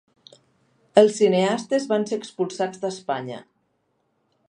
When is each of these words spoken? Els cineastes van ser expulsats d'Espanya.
Els 1.01 1.19
cineastes 1.19 1.87
van 1.93 2.07
ser 2.13 2.19
expulsats 2.23 2.85
d'Espanya. 2.87 3.43